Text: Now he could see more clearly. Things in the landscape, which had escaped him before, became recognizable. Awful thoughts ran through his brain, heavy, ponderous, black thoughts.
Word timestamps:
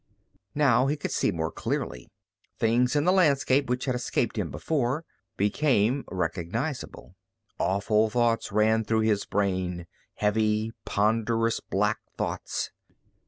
Now 0.55 0.87
he 0.87 0.97
could 0.97 1.11
see 1.11 1.31
more 1.31 1.51
clearly. 1.51 2.09
Things 2.57 2.95
in 2.95 3.03
the 3.03 3.11
landscape, 3.11 3.69
which 3.69 3.85
had 3.85 3.93
escaped 3.93 4.35
him 4.35 4.49
before, 4.49 5.05
became 5.37 6.05
recognizable. 6.09 7.13
Awful 7.59 8.09
thoughts 8.09 8.51
ran 8.51 8.83
through 8.83 9.01
his 9.01 9.25
brain, 9.27 9.85
heavy, 10.15 10.71
ponderous, 10.85 11.59
black 11.59 11.99
thoughts. 12.17 12.71